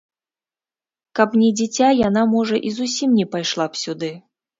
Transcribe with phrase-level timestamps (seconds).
[1.19, 4.11] Каб не дзіця, яна, можа, і зусім не пайшла б сюды.